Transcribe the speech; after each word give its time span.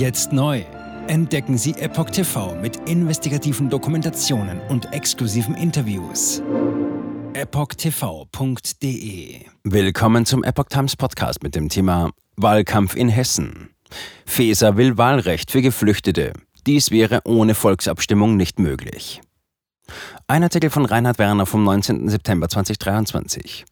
Jetzt 0.00 0.32
neu. 0.32 0.62
Entdecken 1.08 1.58
Sie 1.58 1.72
Epoch 1.72 2.08
TV 2.08 2.54
mit 2.54 2.88
investigativen 2.88 3.68
Dokumentationen 3.68 4.58
und 4.70 4.94
exklusiven 4.94 5.54
Interviews. 5.54 6.42
EpochTV.de 7.34 8.70
Willkommen 9.62 10.24
zum 10.24 10.42
Epoch 10.42 10.70
Times 10.70 10.96
Podcast 10.96 11.42
mit 11.42 11.54
dem 11.54 11.68
Thema 11.68 12.12
Wahlkampf 12.36 12.96
in 12.96 13.10
Hessen. 13.10 13.74
Feser 14.24 14.78
will 14.78 14.96
Wahlrecht 14.96 15.50
für 15.50 15.60
Geflüchtete. 15.60 16.32
Dies 16.66 16.90
wäre 16.90 17.20
ohne 17.26 17.54
Volksabstimmung 17.54 18.38
nicht 18.38 18.58
möglich. 18.58 19.20
Ein 20.26 20.44
Artikel 20.44 20.70
von 20.70 20.86
Reinhard 20.86 21.18
Werner 21.18 21.44
vom 21.44 21.62
19. 21.62 22.08
September 22.08 22.48
2023. 22.48 23.66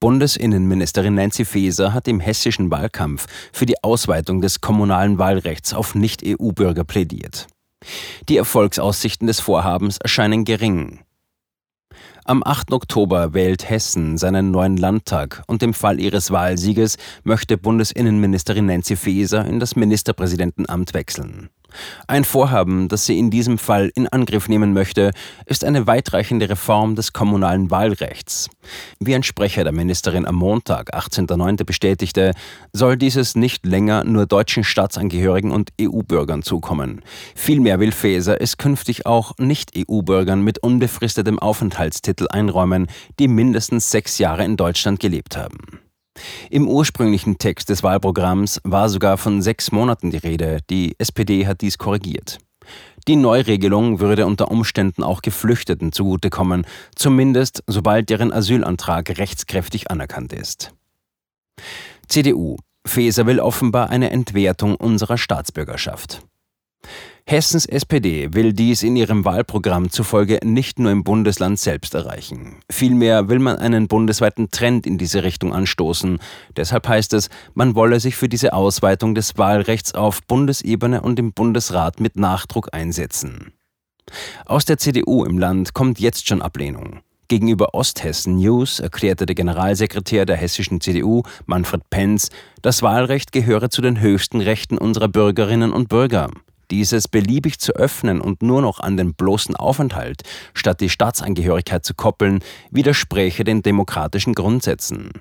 Bundesinnenministerin 0.00 1.14
Nancy 1.14 1.44
Faeser 1.44 1.92
hat 1.92 2.06
im 2.06 2.20
hessischen 2.20 2.70
Wahlkampf 2.70 3.26
für 3.52 3.66
die 3.66 3.82
Ausweitung 3.82 4.40
des 4.40 4.60
kommunalen 4.60 5.18
Wahlrechts 5.18 5.74
auf 5.74 5.96
Nicht-EU-Bürger 5.96 6.84
plädiert. 6.84 7.48
Die 8.28 8.36
Erfolgsaussichten 8.36 9.26
des 9.26 9.40
Vorhabens 9.40 9.98
erscheinen 9.98 10.44
gering. 10.44 11.00
Am 12.24 12.42
8. 12.44 12.72
Oktober 12.72 13.34
wählt 13.34 13.68
Hessen 13.68 14.18
seinen 14.18 14.50
neuen 14.50 14.76
Landtag 14.76 15.42
und 15.46 15.62
im 15.62 15.74
Fall 15.74 15.98
ihres 15.98 16.30
Wahlsieges 16.30 16.96
möchte 17.24 17.56
Bundesinnenministerin 17.56 18.66
Nancy 18.66 18.96
Faeser 18.96 19.46
in 19.46 19.58
das 19.58 19.76
Ministerpräsidentenamt 19.76 20.94
wechseln. 20.94 21.48
Ein 22.06 22.24
Vorhaben, 22.24 22.88
das 22.88 23.06
sie 23.06 23.18
in 23.18 23.30
diesem 23.30 23.58
Fall 23.58 23.90
in 23.94 24.08
Angriff 24.08 24.48
nehmen 24.48 24.72
möchte, 24.72 25.12
ist 25.46 25.64
eine 25.64 25.86
weitreichende 25.86 26.48
Reform 26.48 26.94
des 26.94 27.12
kommunalen 27.12 27.70
Wahlrechts. 27.70 28.48
Wie 29.00 29.14
ein 29.14 29.22
Sprecher 29.22 29.64
der 29.64 29.72
Ministerin 29.72 30.26
am 30.26 30.36
Montag, 30.36 30.94
18.09. 30.94 31.64
bestätigte, 31.64 32.32
soll 32.72 32.96
dieses 32.96 33.34
nicht 33.34 33.66
länger 33.66 34.04
nur 34.04 34.26
deutschen 34.26 34.64
Staatsangehörigen 34.64 35.50
und 35.50 35.70
EU-Bürgern 35.80 36.42
zukommen. 36.42 37.02
Vielmehr 37.34 37.80
will 37.80 37.92
Faeser 37.92 38.40
es 38.40 38.56
künftig 38.56 39.06
auch 39.06 39.32
Nicht-EU-Bürgern 39.38 40.42
mit 40.42 40.58
unbefristetem 40.62 41.38
Aufenthaltstitel 41.38 42.26
einräumen, 42.30 42.86
die 43.18 43.28
mindestens 43.28 43.90
sechs 43.90 44.18
Jahre 44.18 44.44
in 44.44 44.56
Deutschland 44.56 45.00
gelebt 45.00 45.36
haben. 45.36 45.77
Im 46.50 46.68
ursprünglichen 46.68 47.38
Text 47.38 47.68
des 47.68 47.82
Wahlprogramms 47.82 48.60
war 48.64 48.88
sogar 48.88 49.18
von 49.18 49.42
sechs 49.42 49.72
Monaten 49.72 50.10
die 50.10 50.18
Rede. 50.18 50.58
Die 50.70 50.94
SPD 50.98 51.46
hat 51.46 51.60
dies 51.60 51.78
korrigiert. 51.78 52.38
Die 53.06 53.16
Neuregelung 53.16 54.00
würde 54.00 54.26
unter 54.26 54.50
Umständen 54.50 55.02
auch 55.02 55.22
Geflüchteten 55.22 55.92
zugutekommen, 55.92 56.66
zumindest 56.94 57.62
sobald 57.66 58.10
deren 58.10 58.32
Asylantrag 58.32 59.18
rechtskräftig 59.18 59.90
anerkannt 59.90 60.32
ist. 60.32 60.72
CDU. 62.06 62.56
Faeser 62.86 63.26
will 63.26 63.40
offenbar 63.40 63.90
eine 63.90 64.10
Entwertung 64.10 64.74
unserer 64.74 65.18
Staatsbürgerschaft. 65.18 66.22
Hessens 67.30 67.66
SPD 67.66 68.32
will 68.32 68.54
dies 68.54 68.82
in 68.82 68.96
ihrem 68.96 69.22
Wahlprogramm 69.26 69.90
zufolge 69.90 70.40
nicht 70.42 70.78
nur 70.78 70.90
im 70.90 71.04
Bundesland 71.04 71.58
selbst 71.60 71.94
erreichen. 71.94 72.56
Vielmehr 72.70 73.28
will 73.28 73.38
man 73.38 73.58
einen 73.58 73.86
bundesweiten 73.86 74.50
Trend 74.50 74.86
in 74.86 74.96
diese 74.96 75.24
Richtung 75.24 75.52
anstoßen. 75.52 76.20
Deshalb 76.56 76.88
heißt 76.88 77.12
es, 77.12 77.28
man 77.52 77.74
wolle 77.74 78.00
sich 78.00 78.16
für 78.16 78.30
diese 78.30 78.54
Ausweitung 78.54 79.14
des 79.14 79.36
Wahlrechts 79.36 79.94
auf 79.94 80.22
Bundesebene 80.22 81.02
und 81.02 81.18
im 81.18 81.34
Bundesrat 81.34 82.00
mit 82.00 82.16
Nachdruck 82.16 82.70
einsetzen. 82.72 83.52
Aus 84.46 84.64
der 84.64 84.78
CDU 84.78 85.26
im 85.26 85.38
Land 85.38 85.74
kommt 85.74 86.00
jetzt 86.00 86.28
schon 86.28 86.40
Ablehnung. 86.40 87.00
Gegenüber 87.28 87.74
Osthessen 87.74 88.36
News 88.36 88.80
erklärte 88.80 89.26
der 89.26 89.34
Generalsekretär 89.34 90.24
der 90.24 90.36
hessischen 90.36 90.80
CDU, 90.80 91.24
Manfred 91.44 91.90
Penz, 91.90 92.30
das 92.62 92.80
Wahlrecht 92.80 93.32
gehöre 93.32 93.68
zu 93.68 93.82
den 93.82 94.00
höchsten 94.00 94.40
Rechten 94.40 94.78
unserer 94.78 95.08
Bürgerinnen 95.08 95.74
und 95.74 95.90
Bürger. 95.90 96.30
Dieses 96.70 97.08
beliebig 97.08 97.58
zu 97.58 97.72
öffnen 97.72 98.20
und 98.20 98.42
nur 98.42 98.62
noch 98.62 98.80
an 98.80 98.96
den 98.96 99.14
bloßen 99.14 99.56
Aufenthalt 99.56 100.22
statt 100.54 100.80
die 100.80 100.90
Staatsangehörigkeit 100.90 101.84
zu 101.84 101.94
koppeln, 101.94 102.40
widerspräche 102.70 103.44
den 103.44 103.62
demokratischen 103.62 104.34
Grundsätzen. 104.34 105.12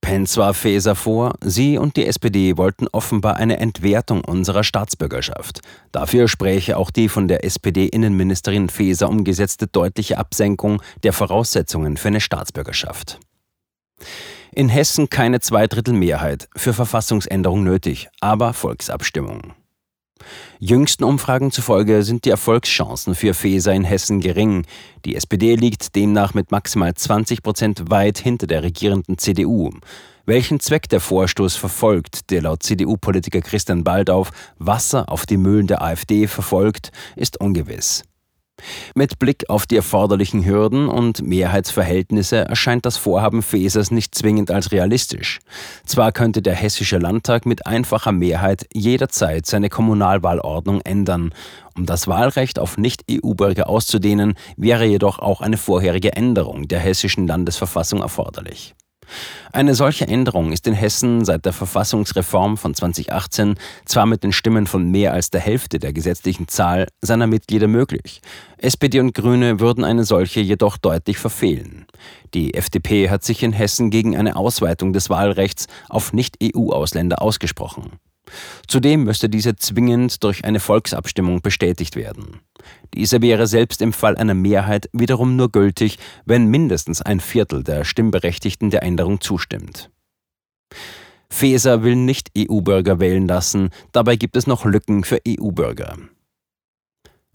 Pence 0.00 0.36
warf 0.36 0.58
Faeser 0.58 0.94
vor, 0.94 1.34
sie 1.42 1.76
und 1.76 1.96
die 1.96 2.06
SPD 2.06 2.56
wollten 2.56 2.86
offenbar 2.88 3.36
eine 3.36 3.58
Entwertung 3.58 4.24
unserer 4.24 4.64
Staatsbürgerschaft. 4.64 5.60
Dafür 5.92 6.28
spräche 6.28 6.76
auch 6.76 6.90
die 6.90 7.08
von 7.08 7.28
der 7.28 7.44
SPD-Innenministerin 7.44 8.68
Faeser 8.68 9.08
umgesetzte 9.08 9.66
deutliche 9.66 10.18
Absenkung 10.18 10.80
der 11.02 11.12
Voraussetzungen 11.12 11.96
für 11.96 12.08
eine 12.08 12.20
Staatsbürgerschaft. 12.20 13.18
In 14.52 14.68
Hessen 14.68 15.10
keine 15.10 15.40
Zweidrittelmehrheit, 15.40 16.48
für 16.56 16.72
Verfassungsänderung 16.72 17.64
nötig, 17.64 18.08
aber 18.20 18.54
Volksabstimmung. 18.54 19.52
Jüngsten 20.58 21.04
Umfragen 21.04 21.50
zufolge 21.50 22.02
sind 22.02 22.24
die 22.24 22.30
Erfolgschancen 22.30 23.14
für 23.14 23.34
Faeser 23.34 23.72
in 23.72 23.84
Hessen 23.84 24.20
gering. 24.20 24.64
Die 25.04 25.16
SPD 25.16 25.54
liegt 25.54 25.94
demnach 25.96 26.34
mit 26.34 26.50
maximal 26.50 26.94
20 26.94 27.42
Prozent 27.42 27.90
weit 27.90 28.18
hinter 28.18 28.46
der 28.46 28.62
regierenden 28.62 29.18
CDU. 29.18 29.70
Welchen 30.26 30.60
Zweck 30.60 30.88
der 30.90 31.00
Vorstoß 31.00 31.56
verfolgt, 31.56 32.30
der 32.30 32.42
laut 32.42 32.62
CDU-Politiker 32.62 33.40
Christian 33.40 33.82
Baldauf 33.82 34.30
Wasser 34.58 35.08
auf 35.08 35.24
die 35.24 35.38
Mühlen 35.38 35.66
der 35.66 35.80
AfD 35.80 36.26
verfolgt, 36.26 36.92
ist 37.16 37.40
ungewiss. 37.40 38.04
Mit 38.94 39.18
Blick 39.18 39.48
auf 39.48 39.66
die 39.66 39.76
erforderlichen 39.76 40.44
Hürden 40.44 40.88
und 40.88 41.22
Mehrheitsverhältnisse 41.22 42.36
erscheint 42.36 42.86
das 42.86 42.96
Vorhaben 42.96 43.42
Fesers 43.42 43.90
nicht 43.90 44.14
zwingend 44.14 44.50
als 44.50 44.72
realistisch. 44.72 45.40
Zwar 45.84 46.12
könnte 46.12 46.42
der 46.42 46.54
Hessische 46.54 46.98
Landtag 46.98 47.46
mit 47.46 47.66
einfacher 47.66 48.12
Mehrheit 48.12 48.66
jederzeit 48.72 49.46
seine 49.46 49.68
Kommunalwahlordnung 49.68 50.80
ändern. 50.82 51.32
Um 51.76 51.86
das 51.86 52.08
Wahlrecht 52.08 52.58
auf 52.58 52.76
Nicht-EU-Bürger 52.76 53.68
auszudehnen, 53.68 54.34
wäre 54.56 54.84
jedoch 54.84 55.18
auch 55.18 55.40
eine 55.40 55.56
vorherige 55.56 56.12
Änderung 56.14 56.66
der 56.66 56.80
hessischen 56.80 57.26
Landesverfassung 57.26 58.00
erforderlich. 58.00 58.74
Eine 59.52 59.74
solche 59.74 60.06
Änderung 60.06 60.52
ist 60.52 60.66
in 60.66 60.74
Hessen 60.74 61.24
seit 61.24 61.44
der 61.44 61.52
Verfassungsreform 61.52 62.56
von 62.56 62.74
2018 62.74 63.54
zwar 63.84 64.06
mit 64.06 64.22
den 64.22 64.32
Stimmen 64.32 64.66
von 64.66 64.90
mehr 64.90 65.12
als 65.12 65.30
der 65.30 65.40
Hälfte 65.40 65.78
der 65.78 65.92
gesetzlichen 65.92 66.48
Zahl 66.48 66.86
seiner 67.02 67.26
Mitglieder 67.26 67.68
möglich. 67.68 68.20
SPD 68.58 69.00
und 69.00 69.14
Grüne 69.14 69.60
würden 69.60 69.84
eine 69.84 70.04
solche 70.04 70.40
jedoch 70.40 70.76
deutlich 70.76 71.18
verfehlen. 71.18 71.86
Die 72.34 72.54
FDP 72.54 73.08
hat 73.08 73.24
sich 73.24 73.42
in 73.42 73.52
Hessen 73.52 73.90
gegen 73.90 74.16
eine 74.16 74.36
Ausweitung 74.36 74.92
des 74.92 75.10
Wahlrechts 75.10 75.66
auf 75.88 76.12
Nicht-EU-Ausländer 76.12 77.22
ausgesprochen. 77.22 77.98
Zudem 78.66 79.04
müsste 79.04 79.28
diese 79.28 79.56
zwingend 79.56 80.22
durch 80.24 80.44
eine 80.44 80.60
Volksabstimmung 80.60 81.40
bestätigt 81.40 81.96
werden. 81.96 82.40
Diese 82.94 83.22
wäre 83.22 83.46
selbst 83.46 83.82
im 83.82 83.92
Fall 83.92 84.16
einer 84.16 84.34
Mehrheit 84.34 84.88
wiederum 84.92 85.36
nur 85.36 85.50
gültig, 85.50 85.98
wenn 86.24 86.46
mindestens 86.46 87.02
ein 87.02 87.20
Viertel 87.20 87.64
der 87.64 87.84
Stimmberechtigten 87.84 88.70
der 88.70 88.82
Änderung 88.82 89.20
zustimmt. 89.20 89.90
Feser 91.30 91.82
will 91.82 91.96
nicht 91.96 92.30
EU-Bürger 92.36 93.00
wählen 93.00 93.28
lassen, 93.28 93.70
dabei 93.92 94.16
gibt 94.16 94.36
es 94.36 94.46
noch 94.46 94.64
Lücken 94.64 95.04
für 95.04 95.20
EU-Bürger. 95.26 95.96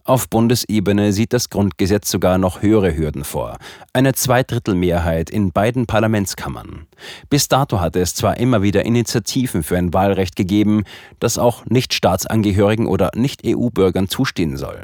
Auf 0.06 0.28
Bundesebene 0.28 1.14
sieht 1.14 1.32
das 1.32 1.48
Grundgesetz 1.48 2.10
sogar 2.10 2.36
noch 2.36 2.60
höhere 2.60 2.94
Hürden 2.94 3.24
vor. 3.24 3.56
Eine 3.94 4.12
Zweidrittelmehrheit 4.12 5.30
in 5.30 5.50
beiden 5.50 5.86
Parlamentskammern. 5.86 6.86
Bis 7.30 7.48
dato 7.48 7.80
hatte 7.80 8.00
es 8.00 8.14
zwar 8.14 8.36
immer 8.36 8.60
wieder 8.60 8.84
Initiativen 8.84 9.62
für 9.62 9.78
ein 9.78 9.94
Wahlrecht 9.94 10.36
gegeben, 10.36 10.84
das 11.20 11.38
auch 11.38 11.64
Nicht-Staatsangehörigen 11.64 12.86
oder 12.86 13.12
Nicht-EU-Bürgern 13.14 14.08
zustehen 14.08 14.58
soll. 14.58 14.82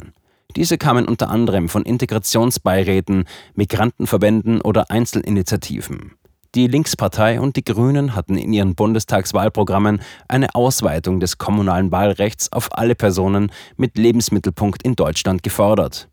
Diese 0.56 0.78
kamen 0.78 1.06
unter 1.06 1.28
anderem 1.28 1.68
von 1.68 1.82
Integrationsbeiräten, 1.82 3.24
Migrantenverbänden 3.54 4.62
oder 4.62 4.90
Einzelinitiativen. 4.90 6.12
Die 6.56 6.66
Linkspartei 6.66 7.40
und 7.40 7.54
die 7.54 7.62
Grünen 7.62 8.16
hatten 8.16 8.36
in 8.36 8.52
ihren 8.52 8.74
Bundestagswahlprogrammen 8.74 10.00
eine 10.26 10.52
Ausweitung 10.56 11.20
des 11.20 11.38
kommunalen 11.38 11.92
Wahlrechts 11.92 12.50
auf 12.52 12.76
alle 12.76 12.96
Personen 12.96 13.52
mit 13.76 13.96
Lebensmittelpunkt 13.96 14.82
in 14.82 14.96
Deutschland 14.96 15.44
gefordert. 15.44 16.08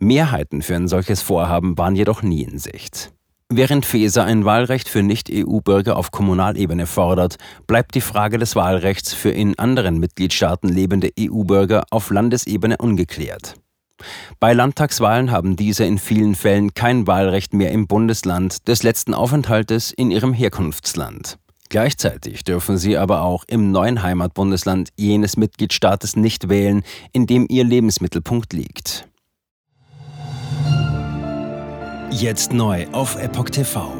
Mehrheiten 0.00 0.62
für 0.62 0.74
ein 0.74 0.88
solches 0.88 1.22
Vorhaben 1.22 1.78
waren 1.78 1.94
jedoch 1.94 2.22
nie 2.22 2.42
in 2.42 2.58
Sicht. 2.58 3.12
Während 3.48 3.86
Feser 3.86 4.24
ein 4.24 4.44
Wahlrecht 4.44 4.88
für 4.88 5.02
Nicht-EU-Bürger 5.04 5.96
auf 5.96 6.10
Kommunalebene 6.10 6.86
fordert, 6.86 7.36
bleibt 7.68 7.94
die 7.94 8.00
Frage 8.00 8.38
des 8.38 8.56
Wahlrechts 8.56 9.14
für 9.14 9.30
in 9.30 9.56
anderen 9.58 9.98
Mitgliedstaaten 9.98 10.70
lebende 10.70 11.10
EU-Bürger 11.20 11.84
auf 11.90 12.10
Landesebene 12.10 12.78
ungeklärt. 12.78 13.54
Bei 14.40 14.52
Landtagswahlen 14.52 15.30
haben 15.30 15.56
diese 15.56 15.84
in 15.84 15.98
vielen 15.98 16.34
Fällen 16.34 16.74
kein 16.74 17.06
Wahlrecht 17.06 17.54
mehr 17.54 17.70
im 17.72 17.86
Bundesland 17.86 18.66
des 18.68 18.82
letzten 18.82 19.14
Aufenthaltes 19.14 19.92
in 19.92 20.10
ihrem 20.10 20.32
Herkunftsland. 20.32 21.38
Gleichzeitig 21.68 22.44
dürfen 22.44 22.76
sie 22.76 22.98
aber 22.98 23.22
auch 23.22 23.44
im 23.46 23.70
neuen 23.70 24.02
Heimatbundesland 24.02 24.90
jenes 24.96 25.38
Mitgliedstaates 25.38 26.16
nicht 26.16 26.50
wählen, 26.50 26.82
in 27.12 27.26
dem 27.26 27.46
ihr 27.48 27.64
Lebensmittelpunkt 27.64 28.52
liegt. 28.52 29.08
Jetzt 32.10 32.52
neu 32.52 32.86
auf 32.92 33.16
Epoch 33.16 33.48
TV. 33.48 33.90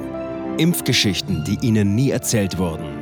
Impfgeschichten, 0.59 1.45
die 1.45 1.67
Ihnen 1.67 1.95
nie 1.95 2.11
erzählt 2.11 2.59
wurden. 2.59 3.02